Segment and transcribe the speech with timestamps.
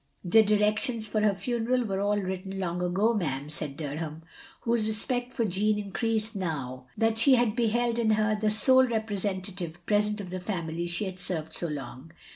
[0.25, 4.23] "The directions for her ftmeral was all written long ago, ma'am," said Dunham,
[4.61, 10.19] whose respect for Jeanne increased now that she beheld in her the sole representative present
[10.19, 12.11] of the family she had served so long.